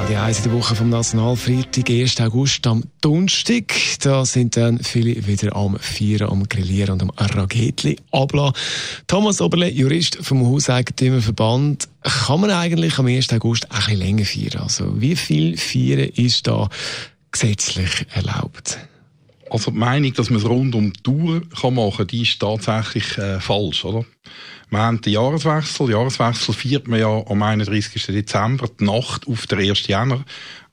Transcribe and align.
Radio 0.00 0.20
1 0.20 0.38
in 0.38 0.44
der 0.44 0.52
Woche 0.52 0.76
vom 0.76 0.90
Nationalfreitag, 0.90 1.90
1. 1.90 2.20
August 2.20 2.64
am 2.68 2.84
Donnerstag. 3.00 3.74
Da 4.00 4.24
sind 4.24 4.56
dann 4.56 4.78
viele 4.78 5.26
wieder 5.26 5.56
am 5.56 5.76
Feiern, 5.76 6.30
am 6.30 6.48
Grillieren 6.48 6.92
und 6.92 7.02
am 7.02 7.10
Ragetli 7.18 7.96
ablassen. 8.12 8.54
Thomas 9.08 9.40
Oberle, 9.40 9.68
Jurist 9.68 10.16
vom 10.22 10.46
Hauseigentümerverband. 10.46 11.88
Kann 12.02 12.40
man 12.40 12.52
eigentlich 12.52 12.96
am 12.98 13.06
1. 13.06 13.32
August 13.32 13.70
ein 13.72 13.76
bisschen 13.76 13.98
länger 13.98 14.24
feiern? 14.24 14.62
Also, 14.62 15.00
wie 15.00 15.16
viel 15.16 15.56
Feiern 15.56 16.08
ist 16.14 16.46
da 16.46 16.68
gesetzlich 17.32 18.06
erlaubt? 18.14 18.78
Also 19.50 19.70
die 19.70 19.78
Meinung, 19.78 20.12
dass 20.14 20.30
man 20.30 20.38
es 20.38 20.46
rund 20.46 20.74
um 20.74 20.92
die 20.92 21.40
kann 21.60 21.74
machen 21.74 21.98
kann, 21.98 22.06
die 22.08 22.22
ist 22.22 22.40
tatsächlich 22.40 23.18
äh, 23.18 23.40
falsch. 23.40 23.84
Oder? 23.84 24.04
Wir 24.70 24.78
haben 24.80 25.00
den 25.00 25.14
Jahreswechsel. 25.14 25.86
Den 25.86 25.96
Jahreswechsel 25.96 26.54
feiert 26.54 26.88
man 26.88 27.00
ja 27.00 27.24
am 27.26 27.42
31. 27.42 28.06
Dezember, 28.06 28.68
die 28.78 28.84
Nacht 28.84 29.26
auf 29.26 29.46
den 29.46 29.60
1. 29.60 29.86
Januar. 29.86 30.24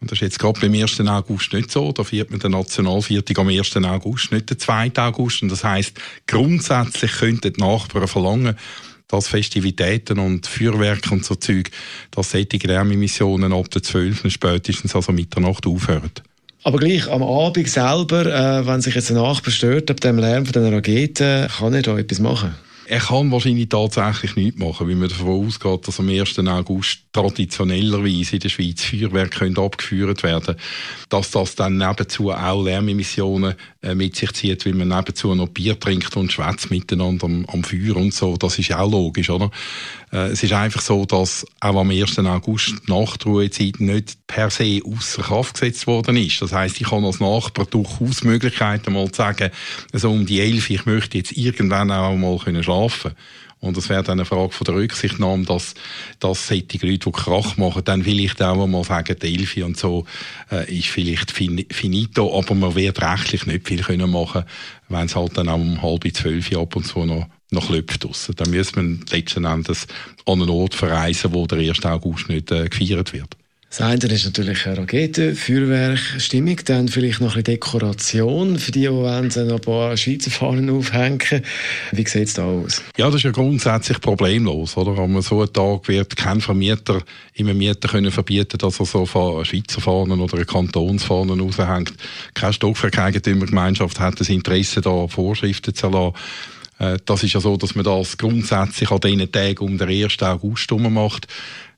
Und 0.00 0.10
das 0.10 0.18
ist 0.18 0.22
jetzt 0.22 0.38
gerade 0.38 0.60
beim 0.60 0.74
1. 0.74 1.00
August 1.00 1.52
nicht 1.52 1.70
so. 1.70 1.92
Da 1.92 2.02
feiert 2.02 2.30
man 2.30 2.40
den 2.40 2.50
Nationalviertag 2.50 3.38
am 3.38 3.48
1. 3.48 3.76
August, 3.76 4.32
nicht 4.32 4.50
den 4.50 4.58
2. 4.58 4.92
August. 4.96 5.42
Und 5.42 5.52
das 5.52 5.64
heisst, 5.64 5.98
grundsätzlich 6.26 7.12
könnten 7.12 7.52
die 7.52 7.60
Nachbarn 7.60 8.08
verlangen, 8.08 8.56
dass 9.06 9.28
Festivitäten 9.28 10.18
und 10.18 10.46
Feuerwerke 10.46 11.10
und 11.10 11.24
so 11.24 11.36
Zeug, 11.36 11.70
dass 12.10 12.32
solche 12.32 12.66
Lärmemissionen 12.66 13.52
ab 13.52 13.70
der 13.70 13.82
12. 13.82 14.30
spätestens 14.32 14.96
also 14.96 15.12
Mitternacht 15.12 15.66
aufhören. 15.66 16.10
Aber 16.66 16.78
gleich 16.78 17.10
am 17.10 17.22
Abend 17.22 17.68
selber, 17.68 18.24
äh, 18.24 18.66
wenn 18.66 18.80
sich 18.80 18.94
jetzt 18.94 19.10
ein 19.10 19.18
Nachbar 19.18 19.52
stört 19.52 19.90
ab 19.90 20.00
dem 20.00 20.18
Lärm 20.18 20.46
von 20.46 20.54
den 20.54 20.72
Raketen, 20.72 21.46
kann 21.48 21.74
er 21.74 21.82
da 21.82 21.98
etwas 21.98 22.20
machen? 22.20 22.54
Er 22.86 23.00
kann 23.00 23.30
wahrscheinlich 23.30 23.68
tatsächlich 23.68 24.36
nichts 24.36 24.58
machen, 24.58 24.88
weil 24.88 24.94
man 24.94 25.08
davon 25.08 25.46
ausgeht, 25.46 25.86
dass 25.86 26.00
am 26.00 26.08
1. 26.08 26.38
August 26.38 27.00
traditionellerweise 27.12 28.36
in 28.36 28.40
der 28.40 28.48
Schweiz 28.48 28.82
Feuerwerke 28.82 29.52
abgeführt 29.56 30.22
werden 30.22 30.56
Dass 31.08 31.30
das 31.30 31.54
dann 31.54 31.78
nebenzu 31.78 32.30
auch 32.30 32.62
Lärmemissionen 32.62 33.54
äh, 33.82 33.94
mit 33.94 34.16
sich 34.16 34.32
zieht, 34.32 34.66
weil 34.66 34.74
man 34.74 34.88
nebenzu 34.88 35.34
noch 35.34 35.48
Bier 35.48 35.78
trinkt 35.78 36.16
und 36.16 36.32
schwätzt 36.32 36.70
miteinander 36.70 37.24
am, 37.24 37.46
am 37.46 37.64
Feuer 37.64 37.96
und 37.96 38.12
so, 38.12 38.36
das 38.36 38.58
ist 38.58 38.74
auch 38.74 38.90
logisch, 38.90 39.30
oder? 39.30 39.50
Äh, 40.14 40.28
es 40.28 40.42
ist 40.42 40.52
einfach 40.52 40.80
so, 40.80 41.04
dass 41.04 41.44
auch 41.60 41.76
am 41.76 41.90
1. 41.90 42.18
August 42.20 42.74
die 42.86 42.92
Nachtruhezeit 42.92 43.80
nicht 43.80 44.16
per 44.26 44.48
se 44.48 44.80
außer 44.84 45.22
Kraft 45.22 45.54
gesetzt 45.54 45.86
worden 45.86 46.16
ist. 46.16 46.40
Das 46.40 46.52
heißt, 46.52 46.80
ich 46.80 46.88
kann 46.88 47.04
als 47.04 47.20
Nachbar 47.20 47.66
durchaus 47.66 48.22
Möglichkeiten 48.22 48.92
mal 48.92 49.10
zu 49.10 49.16
sagen, 49.16 49.50
so 49.92 50.10
um 50.10 50.24
die 50.24 50.40
11 50.40 50.70
ich 50.70 50.86
möchte 50.86 51.18
jetzt 51.18 51.32
irgendwann 51.32 51.90
auch 51.90 52.16
mal 52.16 52.38
können 52.38 52.62
schlafen 52.62 53.12
und 53.64 53.78
es 53.78 53.88
wäre 53.88 54.02
dann 54.02 54.18
eine 54.18 54.26
Frage 54.26 54.52
von 54.52 54.66
der 54.66 54.74
Rücksichtnahme, 54.74 55.46
dass, 55.46 55.74
dass 56.20 56.48
solche 56.48 56.86
Leute, 56.86 57.10
die 57.10 57.12
Krach 57.12 57.56
machen, 57.56 57.82
dann 57.84 58.04
vielleicht 58.04 58.42
auch 58.42 58.66
mal 58.66 58.84
sagen, 58.84 59.16
die 59.20 59.34
Elfi 59.34 59.62
und 59.62 59.78
so 59.78 60.04
äh, 60.52 60.70
ist 60.78 60.88
vielleicht 60.88 61.30
finito, 61.32 62.38
aber 62.38 62.54
man 62.54 62.74
wird 62.74 63.00
rechtlich 63.00 63.46
nicht 63.46 63.66
viel 63.66 63.82
können 63.82 64.10
machen, 64.10 64.44
wenn 64.88 65.06
es 65.06 65.16
halt 65.16 65.38
dann 65.38 65.48
auch 65.48 65.54
um 65.54 65.80
halb 65.80 66.04
zwölf 66.14 66.52
ab 66.52 66.76
und 66.76 66.84
zu 66.84 67.06
noch 67.06 67.26
noch 67.54 67.68
klopft 67.68 68.04
draussen. 68.04 68.34
Dann 68.36 68.50
müsste 68.50 68.76
man 68.76 69.00
letzten 69.10 69.44
Endes 69.44 69.86
an 70.26 70.42
einen 70.42 70.50
Ort 70.50 70.74
verreisen, 70.74 71.32
wo 71.32 71.46
der 71.46 71.58
1. 71.58 71.84
August 71.84 72.28
nicht 72.28 72.50
äh, 72.50 72.68
gefeiert 72.68 73.12
wird. 73.12 73.36
Das 73.76 73.84
eine 73.88 74.04
ist 74.04 74.24
natürlich 74.24 74.66
eine 74.68 74.78
Rakete, 74.78 75.34
Feuerwerk, 75.34 75.98
Stimmung, 76.18 76.60
dann 76.64 76.86
vielleicht 76.86 77.20
noch 77.20 77.34
ein 77.34 77.42
bisschen 77.42 77.54
Dekoration 77.54 78.56
für 78.56 78.70
die, 78.70 78.82
die 78.82 78.88
wollen, 78.88 79.32
noch 79.34 79.54
ein 79.56 79.60
paar 79.60 79.96
Schweizer 79.96 80.30
Fahnen 80.30 80.70
aufhängen. 80.70 81.42
Wie 81.90 82.06
sieht 82.06 82.28
es 82.28 82.34
da 82.34 82.44
aus? 82.44 82.82
Ja, 82.96 83.06
das 83.06 83.16
ist 83.16 83.22
ja 83.24 83.32
grundsätzlich 83.32 84.00
problemlos. 84.00 84.76
Oder? 84.76 84.96
An 85.02 85.20
so 85.22 85.40
einem 85.40 85.52
Tag 85.52 85.88
wird 85.88 86.14
kein 86.16 86.40
Vermieter 86.40 87.02
im 87.32 87.58
Mieter 87.58 87.88
können 87.88 88.12
verbieten, 88.12 88.58
dass 88.58 88.78
er 88.78 88.86
so 88.86 89.06
Schweizer 89.06 89.80
Fahnen 89.80 90.20
oder 90.20 90.44
Kantonsfahnen 90.44 91.40
raushängt. 91.40 91.94
Keine 92.34 92.52
Stockwerkeigentümergemeinschaft 92.52 93.98
hat 93.98 94.20
das 94.20 94.28
Interesse, 94.28 94.82
da 94.82 95.08
Vorschriften 95.08 95.74
zu 95.74 95.88
lassen. 95.88 96.14
Äh, 96.78 96.98
das 97.04 97.22
ist 97.22 97.32
ja 97.34 97.40
so, 97.40 97.56
dass 97.56 97.74
man 97.74 97.84
das 97.84 98.16
grundsätzlich 98.16 98.90
an 98.90 99.00
diesen 99.00 99.32
Tagen 99.32 99.64
um 99.64 99.78
den 99.78 99.88
1. 99.88 100.22
August 100.22 100.70
macht 100.72 101.28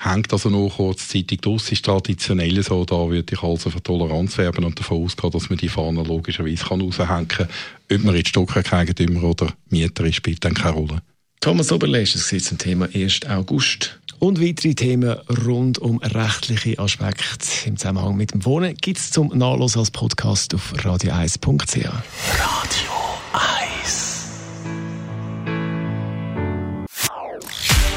hängt 0.00 0.32
also 0.32 0.48
noch 0.48 0.76
kurzzeitig 0.76 1.40
draus, 1.40 1.70
ist 1.70 1.84
traditionell 1.84 2.62
so, 2.62 2.84
da 2.84 3.08
würde 3.08 3.34
ich 3.34 3.42
also 3.42 3.70
für 3.70 3.82
Toleranz 3.82 4.38
werben 4.38 4.64
und 4.64 4.78
davon 4.78 5.04
ausgehen, 5.04 5.30
dass 5.30 5.50
man 5.50 5.58
die 5.58 5.68
Fahne 5.68 6.02
logischerweise 6.02 6.64
kann 6.64 6.80
raushängen 6.80 7.28
kann. 7.28 7.48
Ob 7.92 8.04
man 8.04 8.16
jetzt 8.16 8.30
Stockwerkeigentümer 8.30 9.22
oder 9.24 9.52
Mieter 9.68 10.04
ist, 10.04 10.16
spielt 10.16 10.44
dann 10.44 10.54
keine 10.54 10.74
Rolle. 10.74 11.02
Thomas 11.40 11.70
Oberlesch, 11.70 12.14
das 12.14 12.28
zum 12.28 12.58
Thema 12.58 12.88
1. 12.94 13.26
August. 13.28 13.98
Und 14.18 14.40
weitere 14.40 14.74
Themen 14.74 15.16
rund 15.46 15.78
um 15.78 15.98
rechtliche 15.98 16.78
Aspekte 16.78 17.46
im 17.66 17.78
Zusammenhang 17.78 18.16
mit 18.16 18.34
dem 18.34 18.44
Wohnen 18.44 18.74
gibt 18.74 18.98
es 18.98 19.10
zum 19.10 19.28
Nachlesen 19.28 19.78
als 19.78 19.90
Podcast 19.90 20.54
auf 20.54 20.74
radio1.ch. 20.74 21.86
Radio 21.86 22.99